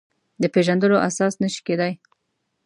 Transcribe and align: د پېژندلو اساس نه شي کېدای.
د 0.41 0.43
پېژندلو 0.53 0.97
اساس 1.09 1.33
نه 1.43 1.47
شي 1.53 1.61
کېدای. 1.67 1.93